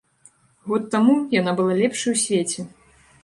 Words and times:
Год 0.69 0.87
таму 0.95 1.13
яна 1.39 1.51
была 1.61 1.77
лепшай 1.81 2.11
у 2.15 2.21
свеце. 2.25 2.59